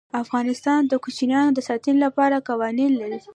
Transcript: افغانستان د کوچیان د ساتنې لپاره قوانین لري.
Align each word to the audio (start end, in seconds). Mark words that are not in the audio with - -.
افغانستان 0.23 0.81
د 0.87 0.93
کوچیان 1.03 1.47
د 1.53 1.59
ساتنې 1.67 1.99
لپاره 2.05 2.43
قوانین 2.49 2.91
لري. 3.01 3.19